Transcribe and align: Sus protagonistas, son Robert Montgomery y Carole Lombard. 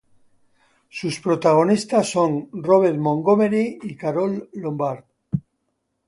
Sus 0.89 1.19
protagonistas, 1.19 2.09
son 2.09 2.49
Robert 2.53 2.97
Montgomery 2.97 3.77
y 3.83 3.95
Carole 3.95 4.49
Lombard. 4.53 5.05